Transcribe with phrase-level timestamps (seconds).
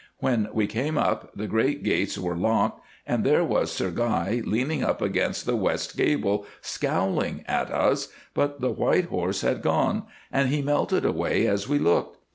[0.17, 4.83] When we came up the great gates were locked, and there was Sir Guy leaning
[4.83, 10.49] up against the west gable scowling at us, but the white horse had gone, and
[10.49, 12.17] he melted away as we looked.